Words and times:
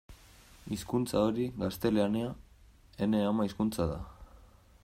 Hizkuntza 0.75 1.21
hori, 1.25 1.45
gaztelania, 1.65 2.33
ene 3.07 3.23
ama-hizkuntza 3.33 3.91
da. 3.95 4.01